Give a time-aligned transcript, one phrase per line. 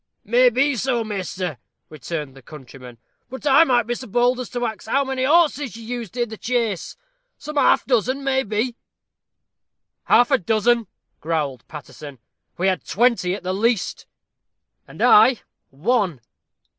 [0.25, 2.97] "May be so, measter," returned the countryman;
[3.29, 6.25] "but might I be so bold as to ax how many horses you used i'
[6.25, 6.97] the chase
[7.37, 8.75] some half dozen, maybe?"
[10.05, 10.87] "Half a dozen!"
[11.19, 12.17] growled Paterson;
[12.57, 14.07] "we had twenty at the least."
[14.87, 16.19] "And I ONE!"